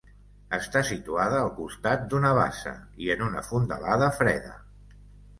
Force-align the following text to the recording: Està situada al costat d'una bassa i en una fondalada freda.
Està 0.57 0.79
situada 0.85 1.35
al 1.41 1.49
costat 1.57 2.07
d'una 2.13 2.31
bassa 2.37 2.73
i 3.07 3.11
en 3.17 3.21
una 3.27 3.43
fondalada 3.49 4.09
freda. 4.21 4.55